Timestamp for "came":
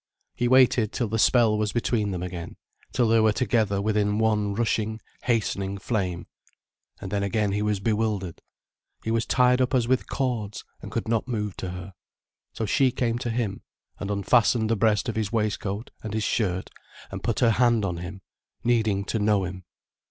12.91-13.19